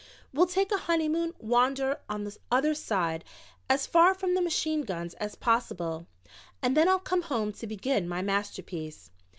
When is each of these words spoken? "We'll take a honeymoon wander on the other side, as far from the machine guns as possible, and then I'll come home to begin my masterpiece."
"We'll 0.33 0.47
take 0.47 0.71
a 0.71 0.79
honeymoon 0.79 1.35
wander 1.37 1.99
on 2.09 2.23
the 2.23 2.35
other 2.49 2.73
side, 2.73 3.23
as 3.69 3.85
far 3.85 4.15
from 4.15 4.33
the 4.33 4.41
machine 4.41 4.81
guns 4.81 5.13
as 5.19 5.35
possible, 5.35 6.07
and 6.59 6.75
then 6.75 6.89
I'll 6.89 6.97
come 6.97 7.21
home 7.21 7.53
to 7.53 7.67
begin 7.67 8.09
my 8.09 8.23
masterpiece." 8.23 9.11